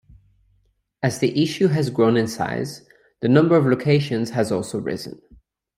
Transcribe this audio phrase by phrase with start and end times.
[1.03, 2.87] As the issue has grown in size,
[3.19, 5.21] the number of locations has also risen.